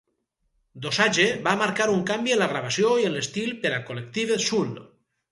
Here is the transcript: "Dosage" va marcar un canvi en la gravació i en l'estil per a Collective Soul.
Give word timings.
"Dosage" 0.83 1.25
va 1.47 1.51
marcar 1.59 1.85
un 1.95 1.99
canvi 2.09 2.33
en 2.35 2.41
la 2.43 2.47
gravació 2.53 2.93
i 3.01 3.05
en 3.09 3.13
l'estil 3.17 3.51
per 3.67 3.73
a 3.75 3.83
Collective 3.91 4.39
Soul. 4.47 4.73